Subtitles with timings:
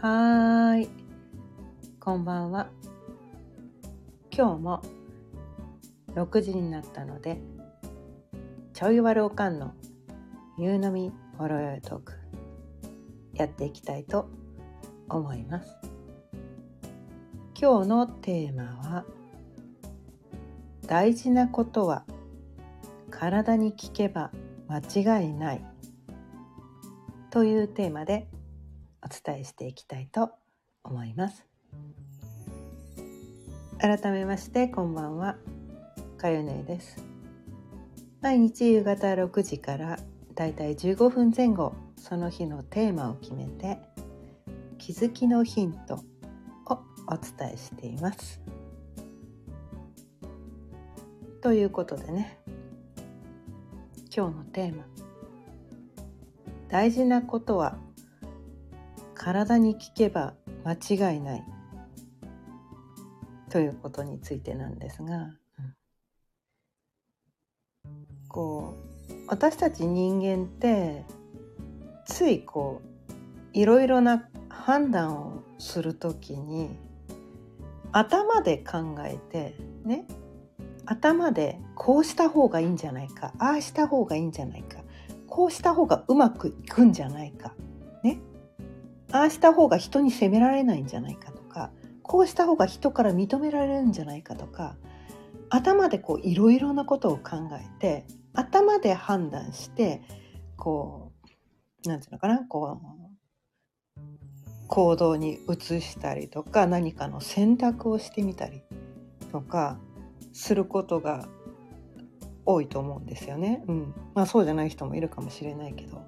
[0.00, 0.88] はーい。
[1.98, 2.70] こんばんは。
[4.30, 4.82] 今日も
[6.14, 7.40] 6時になったので、
[8.74, 9.72] ちょいわるおかんの
[10.56, 12.12] 夕飲みほろよいトーク、
[13.34, 14.28] やっていきたいと
[15.08, 15.74] 思います。
[17.60, 19.04] 今日のテーマは、
[20.86, 22.04] 大事なことは
[23.10, 24.30] 体に聞けば
[24.68, 25.64] 間違いない
[27.30, 28.28] というテーマで
[29.02, 30.30] お伝えしていきたいと
[30.84, 31.46] 思います。
[33.80, 35.36] 改めましてこんばんは。
[36.16, 37.04] かゆねです。
[38.20, 39.98] 毎日夕方6時から
[40.34, 43.78] だいたい15分前後その日のテーマを決めて
[44.78, 45.94] 気づきのヒント
[46.66, 48.40] をお伝えしています。
[51.40, 52.40] ということでね
[54.14, 54.84] 今日のテーマ。
[56.68, 57.78] 大事なことは
[59.18, 60.32] 体に聞けば
[60.64, 61.44] 間違いない。
[63.50, 65.34] ということについてなんですが、うん、
[68.28, 68.74] こ
[69.10, 71.04] う私たち人間って
[72.06, 76.76] ついこういろいろな判断をする時に
[77.92, 80.06] 頭で考えてね
[80.84, 84.78] 頭でこうした方がいいんじゃないかああした方がいいんじゃないか
[85.26, 87.54] こうした方がうまくいくんじゃないか
[89.12, 91.70] ああした方が人に責められないんじゃないかとか
[92.02, 94.76] こうした方が人から認められるんじゃないかとか
[95.50, 100.02] 頭でこういろいろなことを考えて頭で判断して
[100.56, 101.12] こ
[101.84, 102.98] うなんていうのかなこう
[104.68, 108.62] 行動に移したりとか何かの選択をしてみたり
[109.32, 109.78] とか
[110.32, 111.26] することが
[112.44, 113.62] 多いと思うんですよね。
[113.66, 116.02] うん、まあそうじゃない人もいるかもしれないけど。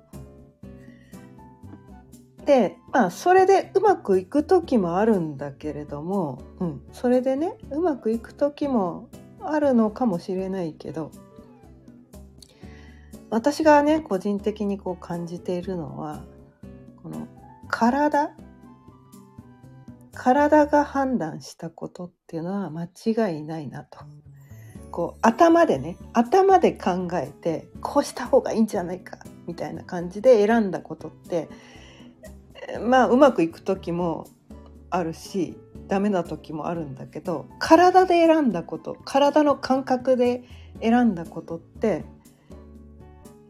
[2.44, 9.08] でまあそれでうまくいく時もあるんだけれども、うん、それでねうまくいく時も
[9.40, 11.10] あるのかもしれないけど
[13.30, 16.24] 私がね個人的にこう感じているのは
[17.02, 17.28] この
[17.68, 18.30] 体
[20.12, 24.00] 体が判断したことっていうのは間違いないなと。
[24.90, 31.48] こう頭でね頭で考えてこうした方がいいんじゃないかみたいな感じで選んだことって
[32.78, 34.26] まあうまくいく時も
[34.90, 35.56] あるし
[35.88, 40.44] ダメな時もあるんだけど体で選んだこと体の感覚で
[40.80, 42.04] 選んだことって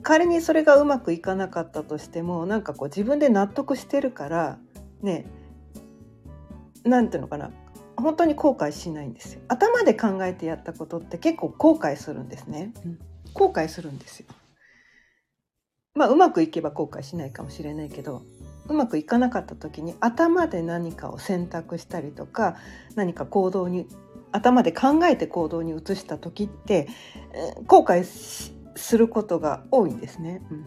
[0.02, 4.58] 仮にそれがうまくいかなかったとしてもなんかこう自分で納得してるから
[5.02, 5.26] ね
[6.84, 7.50] 何ていうのかな
[7.96, 9.42] 本当に後悔しないんですよ。
[9.48, 12.98] 頭で考えてやったことって結構後悔するんですね、うん、
[13.34, 14.26] 後悔するんですよ。
[15.94, 18.22] まあうまくいけば後悔しないかもしれないけど
[18.70, 22.56] うまくいかなかった時に頭で何かを選択したりとか
[22.94, 23.86] 何か行動に
[24.30, 26.88] 頭で考えて行動に移した時って
[27.66, 30.40] 後悔することが多いんですね。
[30.52, 30.66] うん、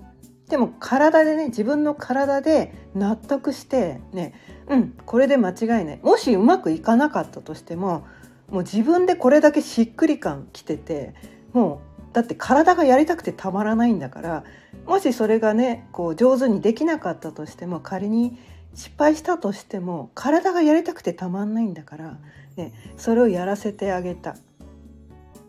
[0.50, 4.34] でも体でね自分の体で納得してね
[4.68, 8.06] うんこれで間違いないもしうまくいかなかったとしても
[8.50, 11.16] もう自分でこれだけしっくり感きてて
[11.53, 14.44] もうだって体がやりたくてたまらないんだから
[14.85, 18.38] もしそれがねこう上手にできなかったとしても仮に
[18.75, 22.19] 失敗したとしても体がやりたくてたまんないんだから、
[22.56, 24.35] ね、それをやらせてあげた。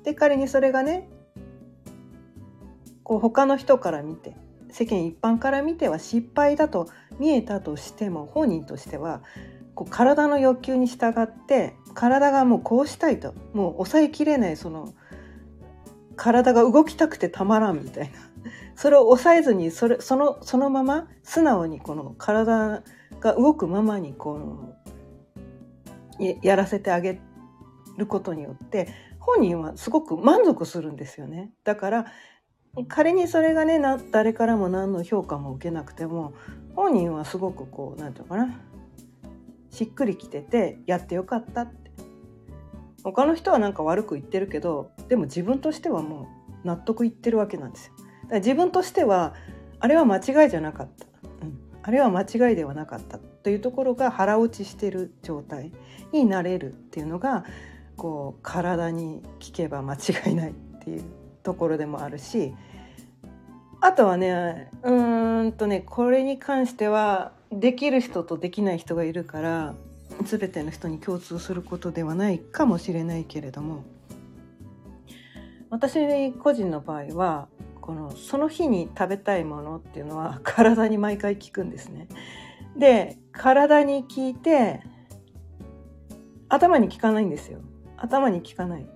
[0.03, 1.09] で仮にそれがね
[3.03, 4.37] こう他の人から見て
[4.71, 6.89] 世間一般から見ては失敗だと
[7.19, 9.23] 見えたとしても本人としては
[9.75, 14.93] こう体の欲求に従って体がもうこうしたいともう抑えきれないその
[16.17, 18.19] 体が動きたくてたまらんみたいな
[18.77, 22.83] それを抑えずにそれそのそのまま素直にこの体
[23.21, 24.75] が動くままにこ
[26.19, 27.21] うやらせてあげ
[27.97, 28.89] ることによって
[29.19, 31.51] 本人はすごく満足するんですよね。
[31.65, 32.07] だから
[32.89, 33.81] 仮にそれがね
[34.11, 36.35] 誰からも何の評価も受けなくても
[36.75, 38.61] 本人はすごくこう何て言うのかな
[39.71, 41.84] しっくりきててやってよかったって
[43.05, 46.29] 他の人はなんか悪く言ってるけどでも自分としてはも
[46.65, 47.93] う納得いってるわけなんですよ。
[48.39, 49.35] 自分としては
[49.79, 51.07] あれは間違いじゃなかった、
[51.43, 53.19] うん、あれは間違いではなかった。
[53.19, 55.71] というところが腹落ちしてる状態
[56.13, 57.45] になれるっていうのが
[57.97, 61.05] こう体に聞けば間違いないっていう
[61.43, 62.55] ところでもあるし
[63.81, 69.75] あとはねうーんとねこれに関してはできる人とできない人がいるから
[70.23, 73.85] 全ての人に共通することではないかもしれないけれども
[75.71, 77.49] 私個人の場合は
[77.81, 82.09] このその日に食べたいものっていうのは 体に毎回効くんですね。
[82.77, 84.83] で体に効いて
[86.49, 87.59] 頭に効かないんですよ。
[87.97, 88.87] 頭に効かない。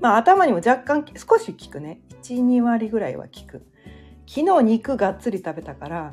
[0.00, 2.00] まあ頭にも若干少し効くね。
[2.22, 3.66] 12割ぐらいは効く。
[4.26, 6.12] 昨日肉がっつり食べたから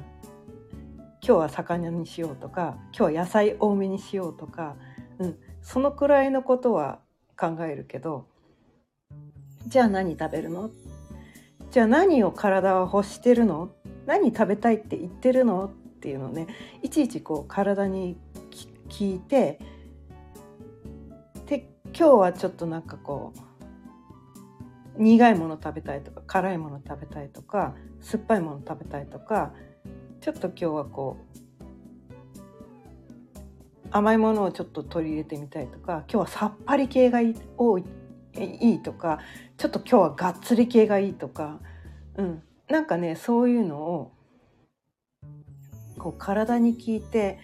[1.27, 4.77] 今日は魚にしようとか今日は野菜多めにしようとか、
[5.19, 6.99] うん、そのくらいのことは
[7.37, 8.29] 考えるけど
[9.65, 10.71] じゃあ何食べるの？
[11.69, 13.71] じゃあ何を体は欲してるの？
[14.05, 15.65] 何食べたいって言ってるの？
[15.65, 15.69] っ
[15.99, 16.47] ていうのをね
[16.81, 18.17] いちいちこう体に
[18.87, 19.59] 聞いて
[21.45, 23.33] で今日はちょっとなんかこ
[24.97, 29.51] う苦いもの食べたいとか辛いもの食べたいとか酸っぱいもの食べたいとか
[30.27, 31.15] ちょっと今日はこ
[32.35, 37.19] う甘いものをちょっと取り入れてみたいとか今日はさっぱり系が
[37.55, 37.85] 多い
[38.35, 39.19] いいとか
[39.55, 41.61] ちょっと今日はがっつり系がいいとか、
[42.17, 44.11] うん、なんかねそういうのを
[45.97, 47.39] こう体に効いて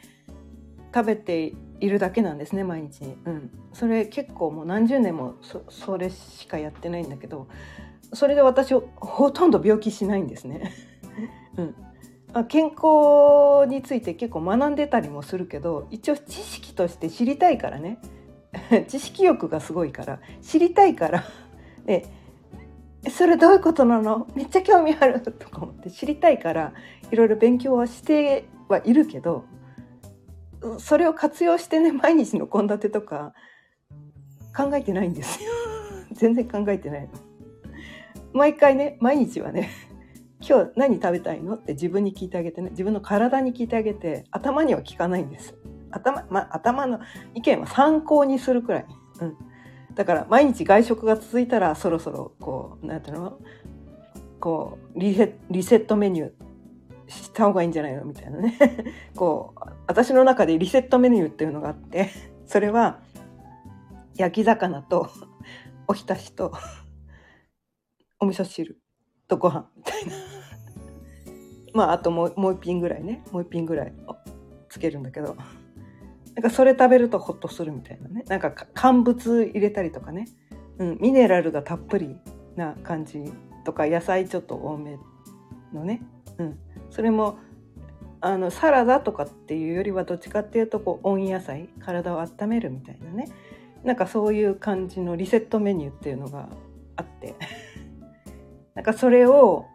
[0.94, 7.48] 食べているだけなんですね毎日に、うん、それ結構もう何十年もそそれしかやってないんだけど
[8.12, 10.74] それで私ほとんど病気しないんですね。
[11.56, 11.76] うん。
[12.48, 18.00] 健康について結構学んでたりもするけど一応知識として知りたいからね。
[18.88, 21.24] 知識欲がすごいから知りたいから
[21.86, 22.06] で
[23.10, 24.28] それどういうことなの？
[24.36, 26.74] めっちゃ興味あるとか思って知りたいから
[27.12, 29.46] いろいろ勉強はしてはいるけど
[30.78, 33.34] それを活用してね毎日の献立とか
[34.56, 35.50] 考えてないんですよ。
[36.14, 37.10] 全然考えてないの。
[38.34, 39.70] 毎回ね毎日はね
[40.48, 41.56] 今日何食べたいの？
[41.56, 42.72] って自分に聞いてあげてね。
[42.72, 45.56] 自分の体に聞いてあげて頭には聞かないんです。
[45.92, 47.00] 頭,、まあ、頭の
[47.34, 48.86] 意見は参考にするくらい、
[49.22, 49.36] うん、
[49.96, 53.40] だから毎日外食が続いたらそろそろこう何ていうの？
[54.40, 56.32] こうリセリセットメニュー
[57.08, 58.04] した方がいいんじゃないの？
[58.04, 58.58] みたいなね。
[59.16, 62.10] こう私の中でリセットメニューっていうのがあって
[62.46, 63.00] それは
[64.16, 65.10] 焼き魚と
[65.88, 66.52] おひたしと
[68.20, 68.83] お味噌汁。
[69.34, 70.14] とご飯みたいな。
[71.74, 73.24] まああともうもう一品ぐらいね。
[73.32, 73.94] もう一品ぐらい
[74.70, 75.36] つけるんだけど。
[76.36, 78.24] なんかそれ食べるとホッとするみたいなね。
[78.28, 80.26] なんか乾物入れたりとかね、
[80.80, 82.18] うん、ミネラルがたっぷり
[82.56, 83.32] な感じ
[83.66, 84.98] とか野菜ちょっと多め
[85.74, 86.02] のね、
[86.40, 86.60] うん、
[86.90, 87.38] それも
[88.20, 93.28] あのサラダとかっていうよりはどっちかっていうとこう温野菜体を温めるみたいなね。
[93.84, 96.50] なんかそういう感じのリセットメニューっていうのが
[96.96, 97.36] あって。
[98.76, 99.68] なんかそれを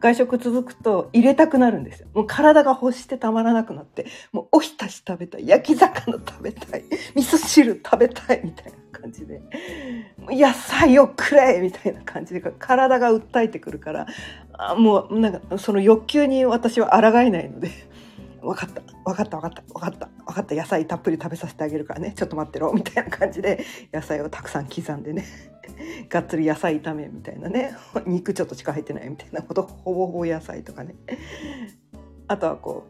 [0.00, 2.08] 外食続くと入れたくなるんですよ。
[2.12, 6.84] もう体が欲してたまらなくなって、もうおひたし食べたい、焼き魚食べたい、
[7.14, 9.40] 味噌汁食べたいみたいな感じで、
[10.28, 14.06] 野菜をくれみたいな感じで体が訴えてくるから、
[14.54, 17.70] あもうなんかその欲求に私は抗えないので、
[18.42, 18.82] 分かった。
[19.04, 19.62] 分かった分かった。
[19.62, 20.06] 分かった。
[20.06, 20.54] 分かった。
[20.54, 22.12] 野菜たっぷり食べさせてあげるからね。
[22.16, 22.72] ちょっと待ってろ。
[22.72, 25.24] みたいな感じで野菜をたくさん刻んでね。
[26.10, 27.76] がっつり野菜炒めみたいなね。
[28.06, 29.08] 肉ちょっとしか入ってない。
[29.08, 29.62] みたいなこと。
[29.62, 30.96] ほぼほぼ野菜とかね。
[32.28, 32.86] あとはこ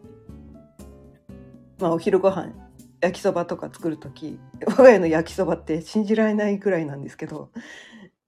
[1.79, 2.53] うまあお昼ご飯
[3.01, 7.49] 焼きそばとか作る時我が家の焼きそばって信じられないくらいなんですけど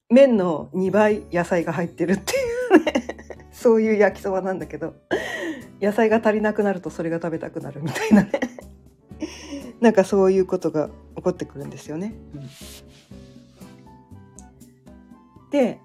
[0.10, 2.94] 麺の2倍野菜が入ってるっていうね。
[3.52, 4.94] そういう焼きそばなんだけど。
[5.82, 8.32] 野菜が足りなくなるとそれが食べたくなるみたいなね
[9.82, 12.14] なんかそういうことが起こってくるんですよね。
[12.34, 12.50] うん
[15.56, 15.80] で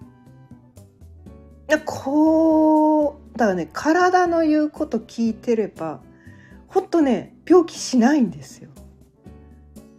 [1.84, 6.00] こうだからね体の言うこと聞いてれば
[6.66, 8.70] ほんとね病気しないんですよ。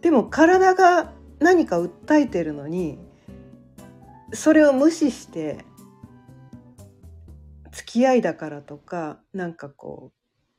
[0.02, 2.98] でも体が何か訴えてるのに
[4.34, 5.71] それを無視して付
[7.92, 10.12] き合いだからとかなんかこ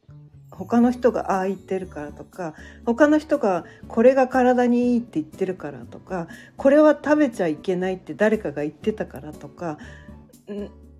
[0.07, 0.13] う
[0.51, 2.53] 他の人がああ言ってるからとか
[2.85, 9.79] 他の人がこれが体にいいって言ってるからとかこれは食べちゃいけないって誰かが言ってたからとか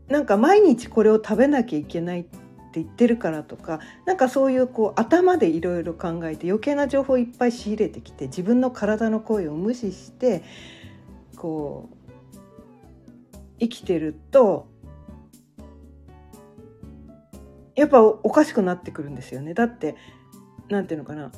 [0.08, 2.40] なんか毎日これを食べなきゃいけないって
[2.82, 10.44] 言ってるからとかなんかそういうこう頭でいろいろ考えて余計な情報をいっぱい仕入れてきて自分の体の声を無視して
[11.38, 11.98] こう
[13.60, 14.73] 生きてると
[17.76, 19.54] やっぱおかしくなってくるんですよね。
[19.54, 19.96] だって
[20.70, 21.32] 何ていうのかな。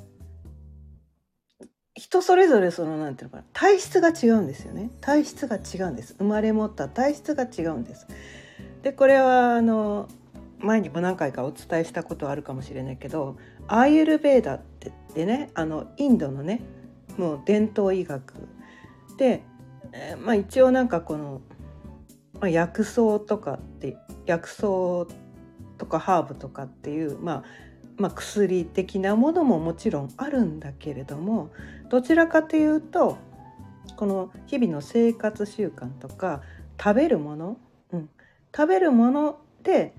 [1.97, 3.43] 人それぞれその何ていうのかな。
[3.53, 4.91] 体質が違うんですよね。
[5.01, 6.15] 体質が違うんです。
[6.17, 8.07] 生まれ持った体質が違うんです。
[8.83, 10.07] でこれはあの
[10.59, 13.37] 前にも何回かお伝えしたことあるかもしれないけど
[13.67, 16.61] アーユルベーダってってねあのインドのね
[17.17, 18.33] もう伝統医学。
[19.17, 19.43] で、
[19.93, 21.41] え、まあ一応なんかこの、
[22.33, 25.07] まあ、薬草とかって薬草
[25.85, 27.43] とかハーブとかっていう、まあ、
[27.97, 31.51] まあ、薬的なものももちろんあるんだけれども
[31.89, 33.17] どちらかというと
[33.95, 36.41] この日々の生活習慣とか
[36.81, 37.57] 食べるもの、
[37.91, 38.09] うん、
[38.53, 39.93] 食べるもので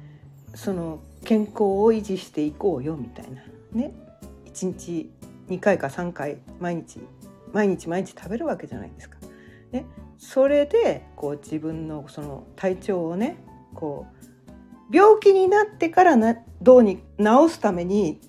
[0.54, 3.42] その健康を維持していこうよみたいな。
[3.72, 3.92] ね。
[4.46, 5.10] 1日
[5.48, 7.00] 2回か3回毎日
[7.52, 9.16] 毎日毎日食べるわけじゃないですか。
[9.72, 9.84] ね、
[10.18, 13.36] それでこう自分のその体調をね
[13.74, 14.15] こう
[14.90, 18.20] 病気になってからなどうに治すために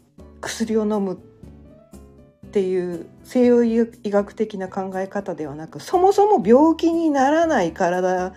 [0.41, 8.33] 薬を飲むっていう西洋医学的な考え方ではなくそもそも病気にならない体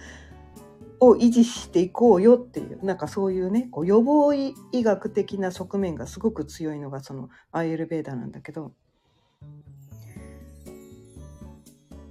[0.99, 8.73] を維持していこうよっていうなんかそういうねこう予防医学的な側面がすごく強いのがそのアイエルベーダーなんだけど。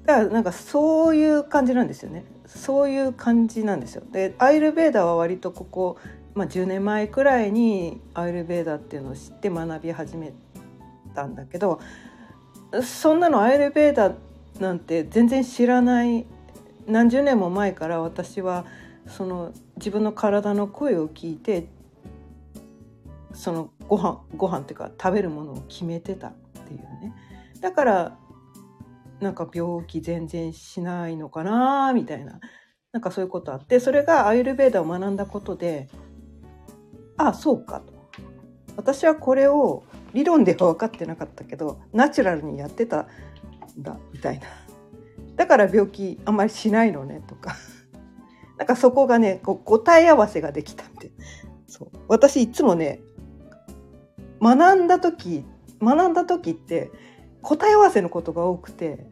[0.05, 2.25] だからなんかそういう感じなんですよね。
[2.49, 4.03] そういう感じなんですよ。
[4.11, 5.97] でアイルベーダーは割とここ、
[6.33, 10.33] まあ、10年前くらいにアイルベーダーっていうのを知って学び始め
[11.13, 11.79] たんだけど
[12.83, 14.15] そんなのアイルベーダー
[14.59, 16.25] なんて全然知らない
[16.87, 18.65] 何十年も前から私は
[19.07, 21.67] その自分の体の声を聞いて
[23.33, 26.33] そのご飯ご飯っていうか食べるものを決めてたっ
[26.67, 27.13] ていうね
[27.61, 28.17] だから
[29.19, 32.39] なんか病気全然しないのかなみたいな。
[32.91, 35.89] なんかそういうことあってそれがアイルベーダを学んだことで
[37.17, 37.93] ああそうかと。
[38.75, 39.83] 私はこれを
[40.13, 43.07] 理論では分かってなかったけどナチュラルにやってたん
[43.83, 44.47] だみたいな。
[45.35, 47.55] だから病気あんまりしないのねとか。
[48.57, 51.11] なんかそこがねこう答え合わせができたんで
[51.67, 51.89] そう。
[52.07, 53.01] 私いつもね
[54.41, 55.45] 学んだ時
[55.81, 56.91] 学んだ時って
[57.41, 59.07] 答え合わせのことが多くて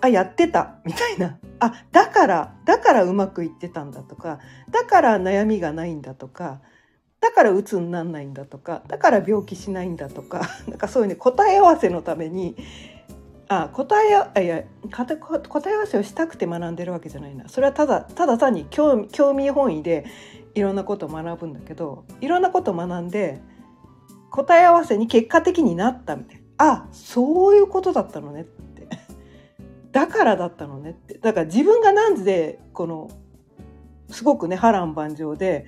[0.00, 1.38] あやってたみたいな。
[1.60, 4.38] あだからだからうまくいってたんだとか
[4.70, 6.60] だから悩みがないんだとか
[7.20, 12.56] だから鬱になんないんだとかだから病気しないんだとか なんかそういうね答え合わせのために
[13.48, 17.48] あ答えいや答え合わせをしたくて学んでるわけじゃないな。
[17.48, 20.04] それはただただ単に興興味本位で
[20.54, 23.40] いろんなことを学ぶんだけどいろんなことを学んで
[24.30, 26.43] 答え合わせに結果的になったみたいな。
[26.58, 28.88] あそういうことだったのねって。
[29.92, 31.18] だからだったのねって。
[31.18, 33.10] だから自分が何でこの
[34.10, 35.66] すごくね波乱万丈で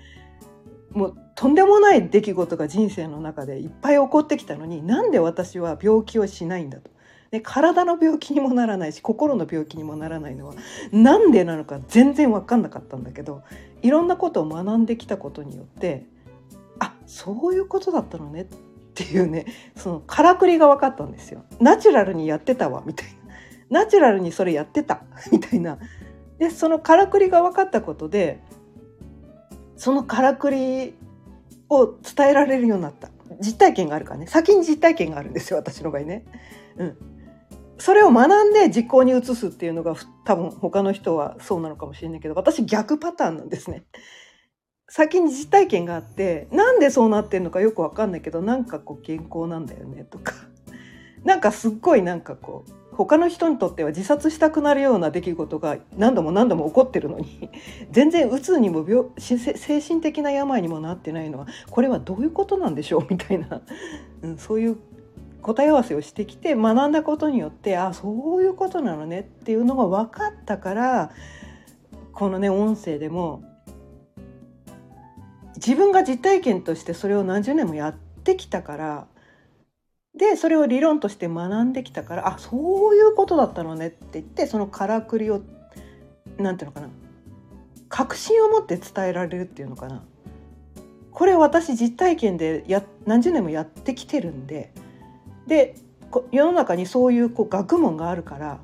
[0.90, 6.90] もうとんでもない出来事が人生の中でいっぱい起こってきたのになんで私は病気をしないんだと。
[7.30, 10.54] で体の病気にもならないし心の病気にもならないのは
[10.92, 13.42] なんでなのか全然分かんなかったんだけど
[13.82, 16.06] いろんなことを学んできたことによって
[16.78, 18.65] あそういうことだったのねって。
[18.96, 19.44] ていうね
[19.76, 21.44] そのからくりが分かったんですよ。
[21.60, 23.08] ナチュラルにやってたわみたい
[23.68, 25.78] なナチュラルにそれやってた みたいな。
[26.38, 28.40] でそのからくりが分かったことで
[29.76, 30.94] そのからくり
[31.68, 33.08] を伝えられるようになった
[33.40, 36.24] 実体験があるからね先に実体験があるんですよ私の場合ね。
[36.76, 36.96] うん、
[37.78, 43.84] それを学んで実行に移すっていうのが多分他の人はそうなのかもしれないけど私逆パターンなんですね。
[44.88, 50.34] 先に実体験があってなんでそうなってんのかよく分かんないけどなんかこう健康なんだよねとか。
[51.24, 57.50] なんかすっごいなんかこう他の人にとっては自殺したくなるような出来事が何度も何度も起こってるのに
[57.90, 63.06] 全然うつにも病精神的な病にもなってないのはこれはどういうことなんでしょう？
[63.10, 63.60] みたいな、
[64.22, 64.76] うん、そういう
[65.42, 71.10] 答え合わせをしてきて学んだことによってあそういうことなのねっていうのが分かったから
[72.12, 73.42] このね音声でも
[75.56, 77.94] 自分が実体験としてそれを何十年もやっ
[78.25, 79.06] てきたから
[80.16, 85.42] でそれを理論として学んできたからあそういうことだったのねって言ってそのからくりを
[86.38, 86.88] 何ていうのかな
[87.88, 90.02] 確信を持って伝えられるっていうのかな。
[91.12, 94.70] これ私実体験でや何十年もやってきてるんで
[95.46, 95.75] で
[96.30, 98.60] 世の中にそういうこう学問があるから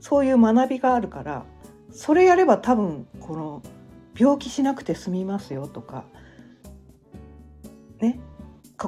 [0.00, 1.46] そういう学びがあるから
[1.92, 3.62] それやれば多分この
[4.18, 6.04] 病気しなくて済みますよとか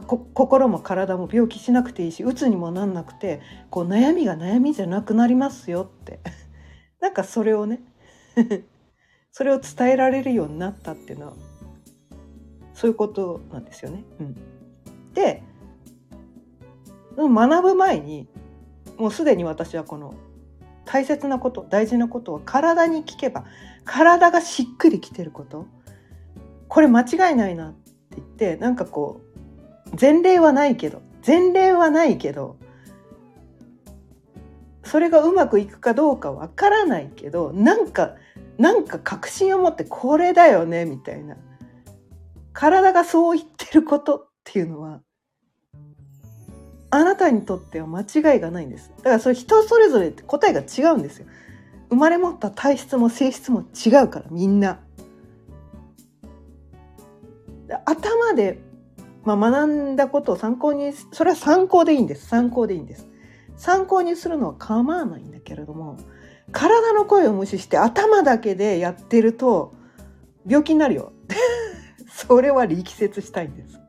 [0.01, 6.21] 心も体も病気しなくていいしうつにもなんなくてこう悩みが悩みじゃなくなりますよって。
[7.01, 7.81] なんかそれをね
[9.31, 11.33] それを伝えられるようになったっていうのは
[12.75, 14.05] そういうことなんですよね。
[14.19, 14.37] うん、
[15.13, 15.43] で
[17.17, 18.29] 学ぶ前に
[18.99, 20.15] もうすでに私はこの
[20.85, 23.45] 大切なこと大事なことを体に聞けば
[23.85, 25.67] 体がしっくりきてること。
[26.69, 29.26] これ間違いないなって言ってなんかこう
[29.99, 32.57] 前例はないけど前例はないけど
[34.85, 38.15] それがうまくいくかどうかわからないけどなんか
[38.59, 41.37] なんか確信を持ってこれだよねみたいな。
[42.53, 45.03] 体がそう言ってることっていうのは
[46.89, 48.91] あなたにとっては間違いがないんです。
[48.99, 51.27] だからそれ人それぞれ答えが違うんですよ。
[51.91, 54.81] 生まれ持った体質も性質も違うからみんな。
[57.85, 58.61] 頭で、
[59.27, 62.27] まあ、学んだことを参考にそれは参考でいいんです。
[62.29, 63.09] 参考でいいんです。
[63.57, 65.97] 参考にするのは構わないんだけれども
[66.53, 69.75] 体の声を無視して頭だけでやってると
[70.47, 71.13] 病気になるよ。
[72.09, 73.81] それは力説したいんです。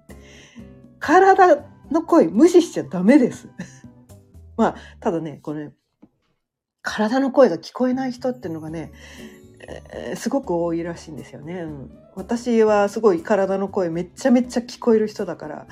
[0.99, 3.47] 体の声無視しちゃダメです。
[4.57, 5.71] まあただねこれ、
[6.81, 8.91] 体の声が聞こえない人っていうのがね、
[9.67, 15.67] え、すごく多いらしいんですよね、うん、私はすごい体の声めっちゃめっちゃ聞こえる人だから。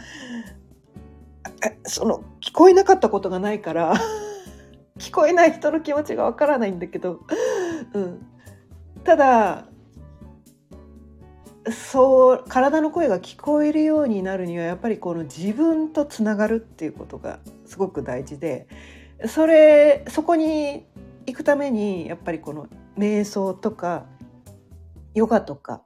[1.87, 3.95] その聞こえなかったことがないから。
[4.97, 7.19] 聞こえない人の気持ちがわからないんだけど、
[7.93, 8.25] うん、
[9.03, 9.65] ただ
[11.69, 18.67] そう体の声が聞こえるようになるにはやっぱりこの自分とつながるっていうことがすごく大事で。
[19.27, 20.85] それそこに
[21.25, 24.05] 行くためにやっぱりこの瞑想とか
[25.13, 25.83] ヨガとか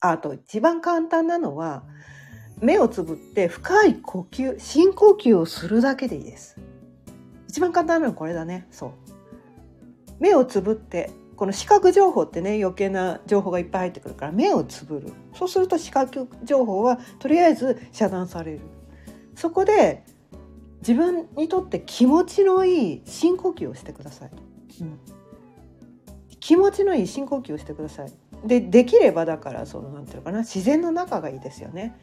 [0.00, 1.84] あと一番簡単なのは
[2.60, 6.56] 目をつぶって深い呼吸深呼吸をするだけでいいです。
[7.48, 8.66] 一番簡単なのはこれだね。
[8.70, 8.92] そう。
[10.20, 15.12] 目をつぶってこの視覚情報ってね余計な情報がいっぱい入ってくるから目をつぶる。
[15.34, 18.60] そうすると視覚情報はとりあえず遮断される。
[19.34, 20.04] そこで
[20.86, 24.30] 自分にとって気持ちのいい深呼吸をしてください、
[24.82, 24.98] うん、
[26.44, 28.12] 気持ちのいい深呼吸をしてください。
[28.44, 31.98] でできればだからそのなんていうのかな自然の中がいいですよね。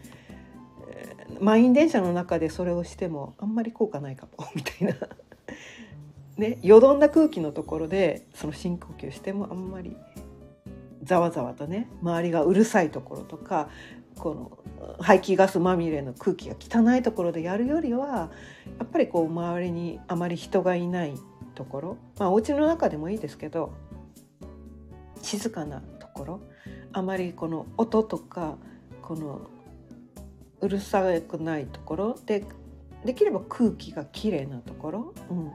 [1.39, 4.95] 満員電車の中でそれをしてもあんまり効果ないかも みたいな。
[6.38, 9.95] ね、よどんだ空気のところでその深呼吸してもあんまり
[11.03, 13.69] ざわざわとね周りがうるさいところとか
[14.17, 18.32] この排気ガスまみれの空気が汚いところでやるよりは
[18.80, 21.13] やっぱりこう周りにあまり人がいない
[21.54, 21.97] ところ。
[22.17, 23.73] まあお家の中でもいいですけど
[25.21, 26.41] 静かなところ
[26.93, 28.57] あまりこの音とか
[29.01, 29.41] この
[30.62, 32.45] うるさくないところで
[33.05, 35.51] できれば空気がきれいなところ、うん、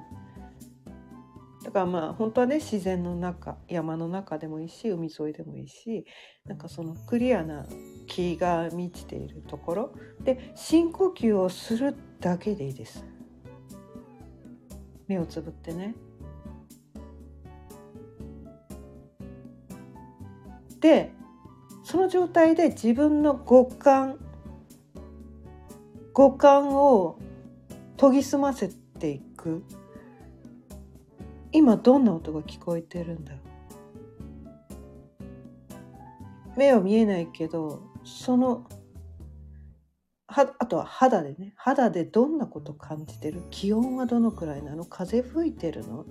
[1.63, 6.05] だからまあ本当はね自然の中山の中でもいいし海沿いでもいいし
[6.45, 7.65] なんかそのクリアな
[8.09, 13.05] 気が満ちているところで深呼吸をするだけでいいです。
[15.07, 15.95] 目をつぶってね。
[20.87, 21.13] で
[21.83, 24.19] その状態で自分の五感
[26.13, 27.19] 五感を
[27.97, 29.65] 研ぎ澄ませていく。
[31.51, 33.33] 今どんな音が聞こえてるんだ
[36.57, 38.69] 目は見えないけどその
[40.29, 41.53] はあとは肌でね。
[41.57, 43.43] 肌でどんなこと感じてる？
[43.51, 44.85] 気温はどのくらいなの？
[44.85, 46.07] 風吹いてるの？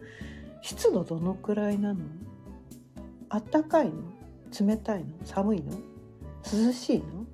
[0.61, 1.99] 湿度どのくらいなの？
[3.29, 3.93] あったかいの？
[4.51, 5.11] 冷たいの？
[5.23, 5.71] 寒いの？
[6.43, 7.25] 涼しいの？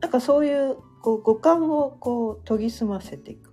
[0.00, 3.52] なんかそういうこう五感をこう研ぎ澄ませていく。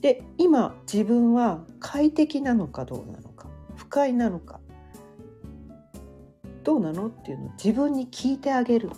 [0.00, 3.48] で今自分は快適なのかどうなのか？
[3.76, 4.60] 不快なのか？
[6.62, 7.08] どうなの？
[7.08, 8.90] っていうのを自分に聞いてあげる。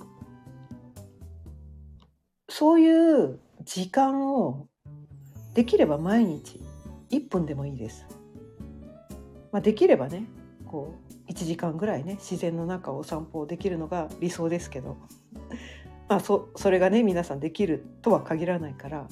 [2.48, 4.66] そういう時間を
[5.54, 6.60] できれば毎日
[7.10, 8.06] 1分でもいいです。
[9.52, 10.24] まあ、できればね
[10.64, 10.94] こ
[11.28, 14.96] う1時間ぐらいね自然の中をお散歩できるのが理想ですけど、
[16.08, 19.08] まあそ、それがね皆さんできるとは限らないから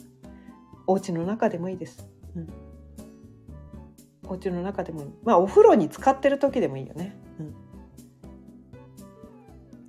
[0.86, 2.08] お家の中でもいいです。
[2.36, 2.48] うん、
[4.28, 5.08] お家の中でもいい。
[5.24, 7.16] まあお風呂に使ってる時でもいいよね。
[7.40, 7.54] うん、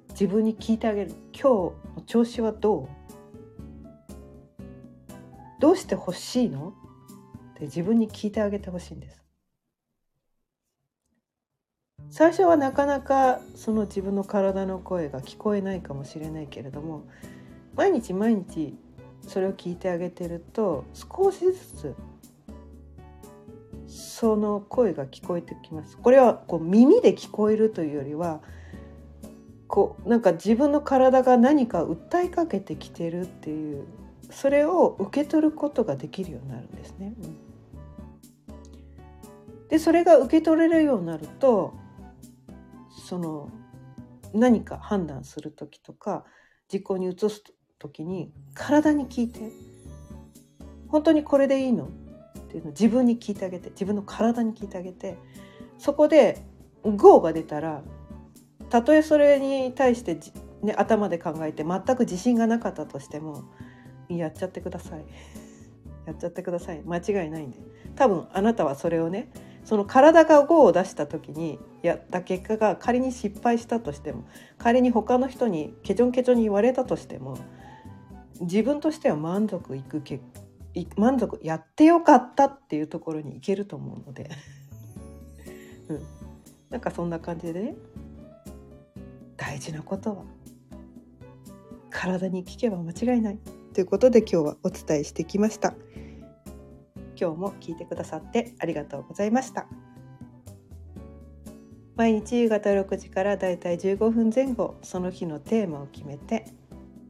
[0.09, 1.11] 自分に聞いてあげる。
[1.31, 1.73] 今日の
[2.05, 2.98] 調子はどう？
[5.59, 6.73] どうして欲しいの？
[7.51, 9.21] って自分に聞いてあげてほしいんです。
[12.11, 17.03] 最初はなかなかその自分の体の声が聞こえないかもしれないけれども
[17.75, 18.75] 毎日毎日
[19.21, 21.95] それを聞いてあげてると少しずつ
[23.85, 25.97] その声が聞こえてきます。
[25.97, 28.41] これはこう耳で聞こえるというよりは
[29.67, 33.83] こうなんか自分の体が何か訴えかけてきてるっていう
[34.29, 37.13] それを受け取ることができるようになるんですね。
[39.69, 41.73] でそれが受け取れるようになると
[43.07, 43.49] その
[44.33, 46.25] 何か判断する時とか
[46.71, 47.43] 実行に移す
[47.77, 49.51] 時に体に聞いて
[50.87, 51.87] 本当にこれでいいのっ
[52.49, 55.17] ていうのを自分に聞いてあげて自分の体に聞いてあげて
[55.77, 56.43] そこで
[56.83, 57.83] GO が出たら
[58.69, 60.19] たとえそれに対して、
[60.61, 63.43] ね、頭で考えて全く自信がなかったとしても
[64.17, 65.05] やっちゃってください。
[66.05, 66.81] やっちゃってください。
[66.83, 67.59] 間違いないんで
[67.95, 69.29] 多分あなたはそれをね
[69.63, 74.23] その体が GO を出した時にやった結果が仮に失敗したとしても
[74.57, 77.37] 仮に他の人にケチョンケチョンに言われたとしても
[78.41, 80.23] 自分としては満足いく結
[80.97, 84.29] 満足やってよかったっていうところに行けると思うので、
[85.89, 86.01] うん、
[86.69, 87.75] なんかそんな感じでね。
[89.35, 90.23] 大事なことは
[91.89, 93.39] 体に聞けば間違いない。
[93.79, 95.73] ということで今日はお伝えしてきました。
[97.17, 99.67] 今日も聞いてくださってありがとうございました。
[101.95, 106.51] 毎日夕方6時からだいたい15分前後その日のテーマを決めて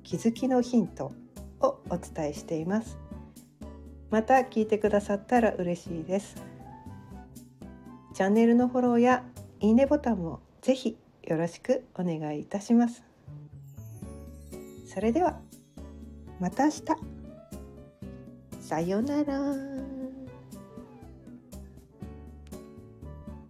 [0.03, 1.11] 気づきのヒント
[1.59, 2.99] をお伝えしています。
[4.11, 6.35] また聞いてくださったら嬉しいです。
[8.13, 9.23] チャンネルのフォローや
[9.59, 13.03] いいねボタンもぜひよろしくお願いいたします。
[14.85, 15.39] それでは
[16.39, 16.83] また明日。
[18.61, 19.88] さようなら。